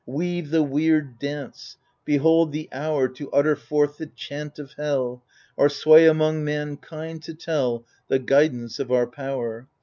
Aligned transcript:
Weave 0.07 0.49
the 0.49 0.63
weird 0.63 1.19
dance,— 1.19 1.77
^behold 2.07 2.53
the 2.53 2.67
hour 2.71 3.07
To 3.09 3.29
utter 3.31 3.55
forth 3.55 3.97
the 3.99 4.07
chant 4.07 4.57
of 4.57 4.73
hell, 4.73 5.23
Our 5.59 5.69
sway 5.69 6.07
among 6.07 6.43
mankind 6.43 7.21
to 7.21 7.35
tell, 7.35 7.85
The 8.07 8.17
guidance 8.17 8.79
of 8.79 8.91
our 8.91 9.05
power. 9.05 9.67